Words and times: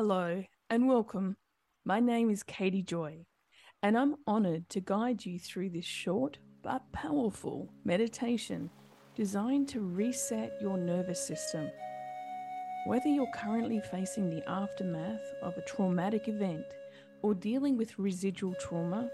Hello 0.00 0.44
and 0.70 0.86
welcome. 0.86 1.34
My 1.84 1.98
name 1.98 2.30
is 2.30 2.44
Katie 2.44 2.84
Joy, 2.84 3.26
and 3.82 3.98
I'm 3.98 4.14
honored 4.28 4.68
to 4.68 4.80
guide 4.80 5.26
you 5.26 5.40
through 5.40 5.70
this 5.70 5.84
short 5.84 6.38
but 6.62 6.92
powerful 6.92 7.68
meditation 7.84 8.70
designed 9.16 9.66
to 9.70 9.80
reset 9.80 10.52
your 10.62 10.78
nervous 10.78 11.26
system. 11.26 11.68
Whether 12.86 13.08
you're 13.08 13.32
currently 13.34 13.80
facing 13.90 14.30
the 14.30 14.48
aftermath 14.48 15.34
of 15.42 15.56
a 15.56 15.62
traumatic 15.62 16.28
event 16.28 16.66
or 17.22 17.34
dealing 17.34 17.76
with 17.76 17.98
residual 17.98 18.54
trauma, 18.54 19.10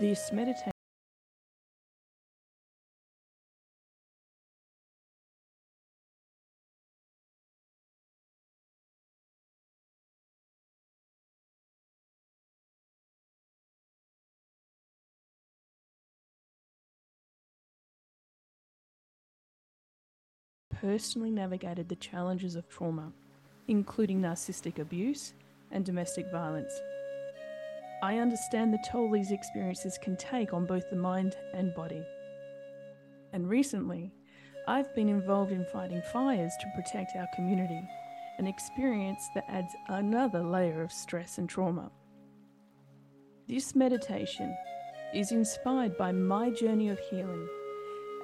this 0.00 0.32
meditation 0.32 0.71
personally 20.82 21.30
navigated 21.30 21.88
the 21.88 21.96
challenges 21.96 22.56
of 22.56 22.68
trauma, 22.68 23.12
including 23.68 24.20
narcissistic 24.20 24.80
abuse 24.80 25.32
and 25.70 25.84
domestic 25.84 26.28
violence. 26.32 26.72
I 28.02 28.18
understand 28.18 28.74
the 28.74 28.84
toll 28.90 29.08
these 29.08 29.30
experiences 29.30 29.96
can 30.02 30.16
take 30.16 30.52
on 30.52 30.66
both 30.66 30.90
the 30.90 30.96
mind 30.96 31.36
and 31.54 31.72
body. 31.72 32.02
And 33.32 33.48
recently, 33.48 34.10
I've 34.66 34.92
been 34.96 35.08
involved 35.08 35.52
in 35.52 35.64
fighting 35.66 36.02
fires 36.12 36.52
to 36.60 36.72
protect 36.74 37.14
our 37.16 37.28
community, 37.36 37.80
an 38.38 38.48
experience 38.48 39.22
that 39.36 39.44
adds 39.48 39.72
another 39.88 40.42
layer 40.42 40.82
of 40.82 40.90
stress 40.90 41.38
and 41.38 41.48
trauma. 41.48 41.92
This 43.46 43.76
meditation 43.76 44.52
is 45.14 45.30
inspired 45.30 45.96
by 45.96 46.10
my 46.10 46.50
journey 46.50 46.88
of 46.88 46.98
healing 46.98 47.46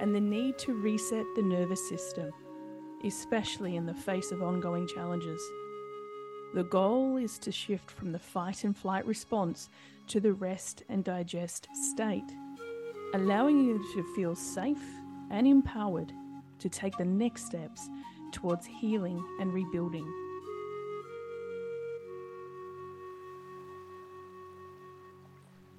and 0.01 0.13
the 0.13 0.21
need 0.21 0.59
to 0.59 0.73
reset 0.75 1.25
the 1.37 1.43
nervous 1.43 1.89
system 1.89 2.33
especially 3.05 3.77
in 3.77 3.87
the 3.87 3.95
face 3.95 4.33
of 4.33 4.43
ongoing 4.43 4.87
challenges. 4.87 5.41
The 6.55 6.65
goal 6.65 7.17
is 7.17 7.39
to 7.41 7.53
shift 7.53 7.91
from 7.91 8.13
the 8.13 8.19
fight 8.19 8.65
and 8.65 8.77
flight 8.77 9.07
response 9.07 9.69
to 10.09 10.21
the 10.21 10.33
rest 10.33 10.83
and 10.89 11.05
digest 11.05 11.69
state, 11.93 12.33
allowing 13.15 13.65
you 13.65 13.79
to 13.95 14.15
feel 14.15 14.35
safe 14.35 14.83
and 15.31 15.47
empowered 15.47 16.13
to 16.59 16.69
take 16.69 16.97
the 16.97 17.05
next 17.05 17.47
steps 17.47 17.89
towards 18.33 18.67
healing 18.67 19.23
and 19.41 19.53
rebuilding. 19.53 20.07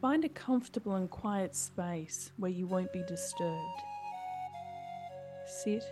Find 0.02 0.24
a 0.24 0.30
comfortable 0.30 0.96
and 0.96 1.10
quiet 1.10 1.56
space 1.56 2.32
where 2.38 2.52
you 2.52 2.68
won't 2.68 2.94
be 2.94 3.04
disturbed. 3.08 3.82
Sit 5.46 5.84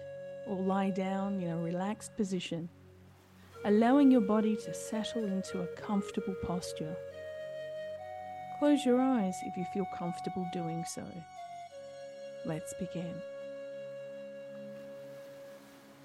or 0.47 0.57
lie 0.57 0.89
down 0.89 1.41
in 1.41 1.49
a 1.49 1.57
relaxed 1.57 2.15
position, 2.17 2.69
allowing 3.65 4.11
your 4.11 4.21
body 4.21 4.55
to 4.55 4.73
settle 4.73 5.25
into 5.25 5.61
a 5.61 5.67
comfortable 5.67 6.35
posture. 6.43 6.95
Close 8.59 8.85
your 8.85 8.99
eyes 8.99 9.35
if 9.45 9.55
you 9.57 9.65
feel 9.73 9.87
comfortable 9.97 10.47
doing 10.51 10.83
so. 10.87 11.05
Let's 12.45 12.73
begin. 12.79 13.13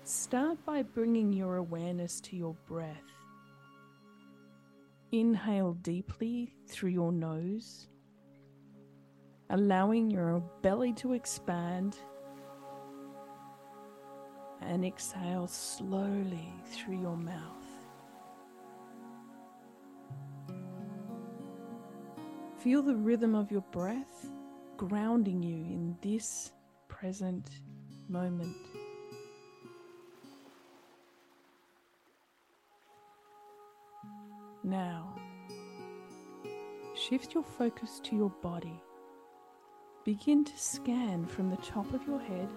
Start 0.04 0.58
by 0.66 0.82
bringing 0.82 1.32
your 1.32 1.56
awareness 1.56 2.20
to 2.22 2.36
your 2.36 2.54
breath. 2.66 2.96
Inhale 5.12 5.74
deeply 5.74 6.54
through 6.66 6.90
your 6.90 7.12
nose, 7.12 7.86
allowing 9.50 10.10
your 10.10 10.42
belly 10.62 10.92
to 10.94 11.12
expand 11.12 11.96
and 14.66 14.84
exhale 14.84 15.46
slowly 15.46 16.52
through 16.66 17.00
your 17.00 17.16
mouth. 17.16 17.62
Feel 22.58 22.82
the 22.82 22.94
rhythm 22.94 23.34
of 23.34 23.50
your 23.50 23.64
breath 23.72 24.30
grounding 24.76 25.42
you 25.42 25.56
in 25.56 25.96
this 26.00 26.52
present 26.88 27.48
moment. 28.08 28.56
Now, 34.62 35.14
shift 36.94 37.34
your 37.34 37.42
focus 37.42 38.00
to 38.04 38.16
your 38.16 38.30
body. 38.42 38.80
Begin 40.04 40.44
to 40.44 40.56
scan 40.56 41.26
from 41.26 41.50
the 41.50 41.56
top 41.56 41.92
of 41.92 42.06
your 42.06 42.20
head 42.20 42.48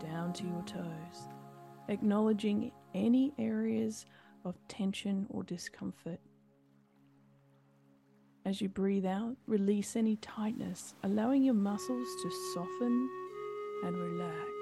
down 0.00 0.32
to 0.34 0.44
your 0.44 0.62
toes, 0.66 1.28
acknowledging 1.88 2.72
any 2.94 3.32
areas 3.38 4.06
of 4.44 4.56
tension 4.68 5.26
or 5.30 5.42
discomfort. 5.42 6.18
As 8.44 8.60
you 8.60 8.68
breathe 8.68 9.06
out, 9.06 9.36
release 9.46 9.96
any 9.96 10.16
tightness, 10.16 10.94
allowing 11.02 11.44
your 11.44 11.54
muscles 11.54 12.08
to 12.22 12.30
soften 12.54 13.08
and 13.84 13.96
relax. 13.96 14.59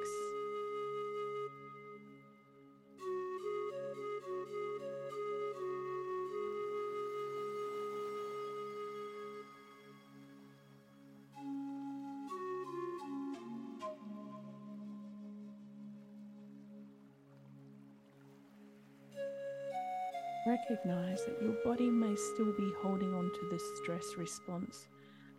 Recognize 20.49 21.27
that 21.27 21.43
your 21.43 21.53
body 21.63 21.91
may 21.91 22.17
still 22.17 22.55
be 22.57 22.73
holding 22.81 23.13
on 23.13 23.31
to 23.31 23.49
this 23.51 23.63
stress 23.83 24.17
response 24.17 24.87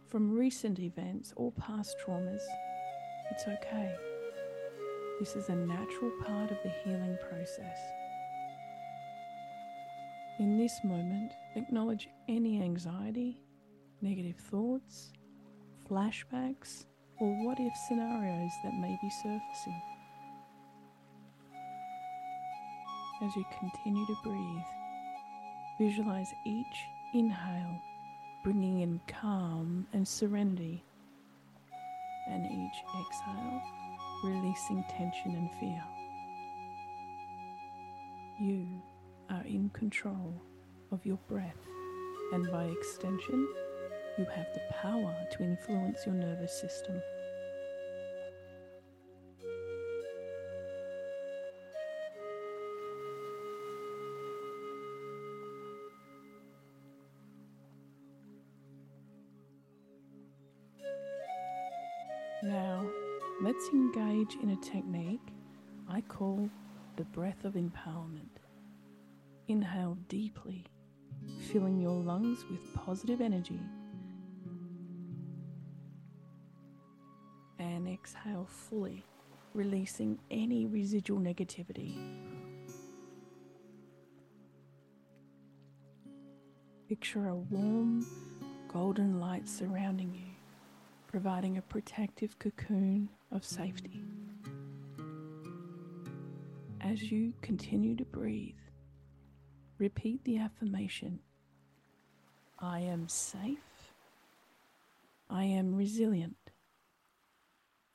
from 0.08 0.38
recent 0.38 0.78
events 0.78 1.34
or 1.36 1.52
past 1.54 1.96
traumas. 2.06 2.44
It's 3.32 3.48
okay. 3.48 3.96
This 5.20 5.36
is 5.36 5.50
a 5.50 5.56
natural 5.56 6.12
part 6.24 6.52
of 6.52 6.58
the 6.64 6.70
healing 6.84 7.18
process. 7.28 7.80
In 10.38 10.60
this 10.60 10.80
moment, 10.84 11.32
acknowledge 11.56 12.08
any 12.28 12.62
anxiety, 12.62 13.42
negative 14.04 14.38
thoughts, 14.38 15.12
flashbacks, 15.90 16.86
or 17.20 17.34
what 17.48 17.60
if 17.60 17.74
scenarios 17.88 18.52
that 18.64 18.76
may 18.76 18.96
be 19.02 19.10
surfacing. 19.24 19.82
As 23.24 23.36
you 23.36 23.44
continue 23.60 24.06
to 24.06 24.16
breathe, 24.24 24.79
Visualize 25.80 26.34
each 26.46 26.86
inhale 27.14 27.80
bringing 28.44 28.82
in 28.82 29.00
calm 29.08 29.86
and 29.94 30.08
serenity, 30.08 30.84
and 32.30 32.46
each 32.46 32.84
exhale 33.00 33.62
releasing 34.24 34.84
tension 34.90 35.36
and 35.36 35.50
fear. 35.60 35.84
You 38.40 38.68
are 39.30 39.44
in 39.46 39.70
control 39.70 40.34
of 40.92 41.06
your 41.06 41.20
breath, 41.28 41.68
and 42.34 42.50
by 42.52 42.66
extension, 42.66 43.48
you 44.18 44.26
have 44.26 44.48
the 44.54 44.62
power 44.82 45.16
to 45.32 45.44
influence 45.44 46.06
your 46.06 46.16
nervous 46.16 46.60
system. 46.60 47.02
Let's 63.42 63.70
engage 63.70 64.36
in 64.44 64.50
a 64.50 64.56
technique 64.58 65.22
I 65.88 66.02
call 66.02 66.50
the 66.98 67.06
breath 67.06 67.46
of 67.46 67.54
empowerment. 67.54 68.38
Inhale 69.48 69.98
deeply, 70.10 70.66
filling 71.52 71.80
your 71.80 72.04
lungs 72.04 72.44
with 72.52 72.74
positive 72.74 73.22
energy. 73.22 73.62
And 77.58 77.88
exhale 77.88 78.48
fully, 78.48 79.06
releasing 79.54 80.20
any 80.30 80.66
residual 80.66 81.20
negativity. 81.20 81.96
Picture 86.90 87.30
a 87.30 87.36
warm, 87.36 88.06
golden 88.68 89.20
light 89.20 89.48
surrounding 89.48 90.14
you 90.14 90.29
providing 91.10 91.58
a 91.58 91.62
protective 91.62 92.40
cocoon 92.40 93.10
of 93.32 93.44
safety. 93.44 94.02
As 96.80 97.12
you 97.12 97.34
continue 97.42 97.98
to 97.98 98.06
breathe, 98.06 98.56
Repeat 99.80 100.26
the 100.26 100.38
affirmation 100.38 101.20
I 102.60 102.82
am 102.82 103.08
safe. 103.08 103.94
I 105.30 105.46
am 105.46 105.74
resilient. 105.74 106.36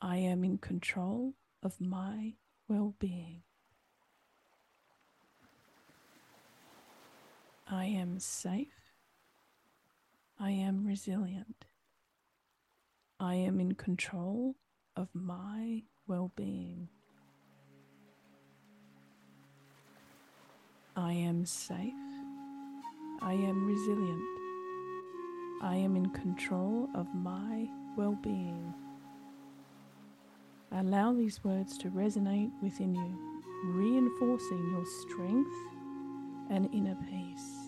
I 0.01 0.17
am 0.17 0.43
in 0.43 0.57
control 0.57 1.35
of 1.61 1.79
my 1.79 2.33
well 2.67 2.95
being. 2.97 3.43
I 7.69 7.85
am 7.85 8.17
safe. 8.17 8.95
I 10.39 10.49
am 10.49 10.87
resilient. 10.87 11.65
I 13.19 13.35
am 13.35 13.61
in 13.61 13.75
control 13.75 14.55
of 14.97 15.07
my 15.13 15.83
well 16.05 16.31
being. 16.35 16.89
I 20.97 21.13
am 21.13 21.45
safe. 21.45 21.93
I 23.21 23.33
am 23.33 23.65
resilient. 23.65 24.21
I 25.61 25.77
am 25.77 25.95
in 25.95 26.09
control 26.09 26.89
of 26.93 27.07
my 27.15 27.69
well 27.97 28.17
being. 28.21 28.73
Allow 30.73 31.13
these 31.13 31.41
words 31.41 31.77
to 31.77 31.89
resonate 31.91 32.51
within 32.61 32.93
you, 32.93 33.41
reinforcing 33.67 34.71
your 34.71 34.85
strength 34.85 35.55
and 36.49 36.69
inner 36.73 36.97
peace. 37.09 37.64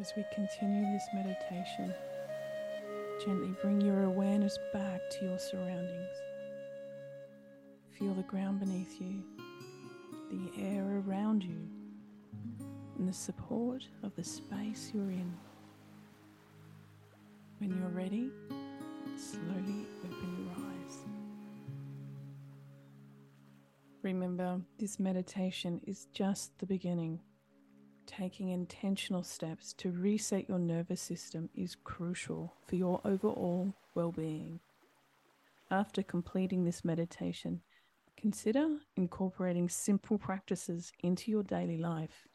As 0.00 0.12
we 0.16 0.24
continue 0.32 0.84
this 0.92 1.08
meditation, 1.12 1.92
gently 3.24 3.52
bring 3.60 3.80
your 3.80 4.04
awareness 4.04 4.56
back 4.72 5.00
to 5.10 5.24
your 5.24 5.38
surroundings. 5.40 6.16
Feel 7.98 8.14
the 8.14 8.22
ground 8.22 8.60
beneath 8.60 9.00
you, 9.00 9.24
the 10.30 10.62
air 10.62 11.02
around 11.04 11.42
you, 11.42 11.58
and 12.96 13.08
the 13.08 13.12
support 13.12 13.88
of 14.04 14.14
the 14.14 14.22
space 14.22 14.92
you're 14.94 15.10
in. 15.10 15.32
When 17.58 17.76
you're 17.76 17.88
ready, 17.88 18.30
slowly 19.16 19.84
open 20.04 20.46
your 20.46 20.64
eyes. 20.64 20.98
Remember, 24.02 24.60
this 24.78 25.00
meditation 25.00 25.80
is 25.88 26.06
just 26.12 26.56
the 26.60 26.66
beginning. 26.66 27.18
Taking 28.18 28.48
intentional 28.48 29.22
steps 29.22 29.72
to 29.74 29.92
reset 29.92 30.48
your 30.48 30.58
nervous 30.58 31.00
system 31.00 31.50
is 31.54 31.76
crucial 31.84 32.52
for 32.66 32.74
your 32.74 33.00
overall 33.04 33.72
well 33.94 34.10
being. 34.10 34.58
After 35.70 36.02
completing 36.02 36.64
this 36.64 36.84
meditation, 36.84 37.60
consider 38.16 38.78
incorporating 38.96 39.68
simple 39.68 40.18
practices 40.18 40.92
into 41.00 41.30
your 41.30 41.44
daily 41.44 41.78
life, 41.78 42.26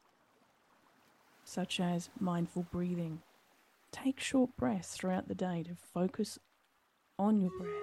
such 1.43 1.81
as 1.81 2.09
mindful 2.17 2.65
breathing. 2.71 3.21
Take 3.91 4.21
short 4.21 4.55
breaths 4.55 4.95
throughout 4.95 5.27
the 5.27 5.35
day 5.35 5.63
to 5.63 5.75
focus 5.75 6.39
on 7.19 7.41
your 7.41 7.51
breath, 7.59 7.73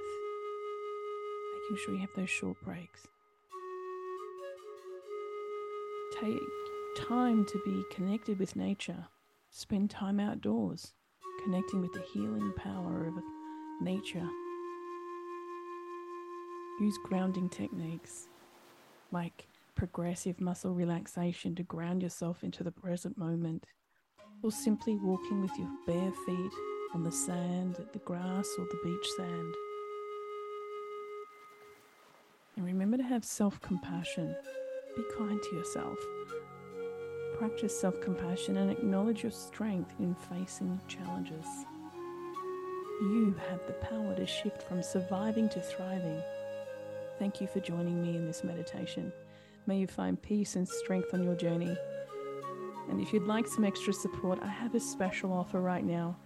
making 1.52 1.85
sure 1.85 1.94
you 1.97 2.00
have 2.00 2.17
those 2.17 2.31
short 2.31 2.56
breaks. 2.64 3.08
Take 6.19 6.41
time 6.96 7.44
to 7.46 7.60
be 7.64 7.84
connected 7.92 8.38
with 8.38 8.56
nature. 8.56 9.06
Spend 9.50 9.90
time 9.90 10.20
outdoors, 10.20 10.92
connecting 11.44 11.81
with 11.81 11.92
the 11.92 12.04
healing 12.12 12.52
power 12.56 13.06
of 13.06 13.14
nature. 13.81 14.28
Use 16.81 16.98
grounding 17.04 17.48
techniques 17.48 18.28
like 19.12 19.46
progressive 19.75 20.40
muscle 20.40 20.75
relaxation 20.75 21.54
to 21.54 21.62
ground 21.62 22.02
yourself 22.02 22.42
into 22.42 22.62
the 22.62 22.72
present 22.72 23.16
moment, 23.19 23.66
or 24.42 24.50
simply 24.50 24.96
walking 24.96 25.42
with 25.42 25.56
your 25.58 25.70
bare 25.87 26.12
feet 26.26 26.52
on 26.94 27.02
the 27.02 27.12
sand, 27.12 27.76
the 27.92 27.98
grass, 28.00 28.48
or 28.58 28.64
the 28.64 28.81
beach 28.84 29.08
sand. 29.16 29.54
And 32.56 32.64
remember 32.64 32.96
to 32.96 33.02
have 33.02 33.25
self 33.25 33.60
compassion. 33.60 34.34
Be 34.96 35.04
kind 35.16 35.40
to 35.40 35.56
yourself 35.56 35.96
practice 37.40 37.81
self 37.81 37.98
compassion 38.02 38.58
and 38.58 38.70
acknowledge 38.70 39.22
your 39.22 39.32
strength 39.32 39.94
in 39.98 40.14
facing 40.14 40.78
challenges. 40.87 41.46
You 43.00 43.34
have 43.48 43.66
the 43.66 43.72
power 43.72 44.14
to 44.14 44.26
shift 44.26 44.62
from 44.62 44.82
surviving 44.82 45.48
to 45.48 45.60
thriving. 45.62 46.20
Thank 47.19 47.40
you 47.40 47.46
for 47.46 47.60
joining 47.60 48.02
me 48.02 48.14
in 48.14 48.26
this 48.26 48.44
meditation. 48.44 49.10
May 49.66 49.78
you 49.78 49.87
find 49.87 50.20
peace 50.20 50.54
and 50.56 50.69
strength 50.69 51.14
on 51.14 51.22
your 51.22 51.34
journey. 51.34 51.75
And 52.90 53.00
if 53.00 53.10
you'd 53.10 53.22
like 53.22 53.46
some 53.46 53.64
extra 53.64 53.94
support, 53.94 54.38
I 54.42 54.48
have 54.48 54.75
a 54.75 54.81
special 54.81 55.32
offer 55.32 55.62
right 55.62 55.84
now. 55.84 56.19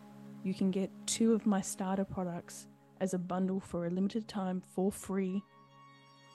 You 0.43 0.53
can 0.53 0.73
get 0.73 0.91
two 1.07 1.33
of 1.33 1.47
my 1.47 1.61
starter 1.61 2.05
products 2.05 2.67
as 3.01 3.15
a 3.15 3.19
bundle 3.19 3.61
for 3.61 3.87
a 3.87 3.91
limited 3.91 4.27
time 4.27 4.65
for 4.75 4.91
free. 4.91 5.45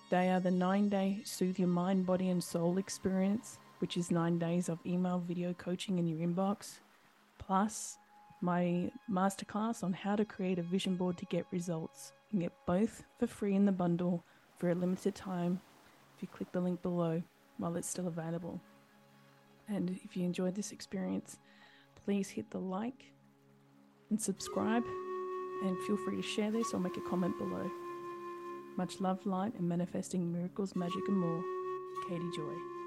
They 0.09 0.29
are 0.29 0.39
the 0.39 0.51
nine 0.51 0.87
day 0.87 1.19
Soothe 1.25 1.59
Your 1.59 1.67
Mind, 1.67 2.05
Body, 2.05 2.29
and 2.29 2.41
Soul 2.41 2.77
experience 2.77 3.59
which 3.79 3.97
is 3.97 4.11
nine 4.11 4.37
days 4.37 4.69
of 4.69 4.79
email 4.85 5.19
video 5.19 5.53
coaching 5.53 5.99
in 5.99 6.07
your 6.07 6.19
inbox, 6.19 6.79
plus 7.37 7.97
my 8.41 8.91
masterclass 9.11 9.83
on 9.83 9.93
how 9.93 10.15
to 10.15 10.23
create 10.23 10.59
a 10.59 10.63
vision 10.63 10.95
board 10.95 11.17
to 11.17 11.25
get 11.25 11.45
results. 11.51 12.13
You 12.31 12.39
can 12.39 12.39
get 12.41 12.53
both 12.65 13.03
for 13.17 13.27
free 13.27 13.55
in 13.55 13.65
the 13.65 13.71
bundle 13.71 14.23
for 14.57 14.69
a 14.69 14.75
limited 14.75 15.15
time 15.15 15.59
if 16.15 16.21
you 16.21 16.27
click 16.27 16.51
the 16.51 16.61
link 16.61 16.81
below 16.81 17.21
while 17.57 17.75
it's 17.75 17.89
still 17.89 18.07
available. 18.07 18.59
And 19.67 19.99
if 20.03 20.15
you 20.15 20.25
enjoyed 20.25 20.55
this 20.55 20.71
experience, 20.71 21.37
please 22.05 22.29
hit 22.29 22.49
the 22.51 22.59
like 22.59 23.05
and 24.09 24.19
subscribe, 24.19 24.83
and 25.63 25.77
feel 25.85 25.97
free 25.97 26.15
to 26.15 26.23
share 26.23 26.51
this 26.51 26.73
or 26.73 26.79
make 26.79 26.97
a 26.97 27.09
comment 27.09 27.37
below. 27.37 27.69
Much 28.77 28.99
love, 28.99 29.23
light, 29.25 29.53
and 29.59 29.67
manifesting 29.67 30.31
miracles, 30.31 30.75
magic, 30.75 31.07
and 31.07 31.17
more. 31.17 31.43
Katie 32.07 32.31
Joy. 32.35 32.78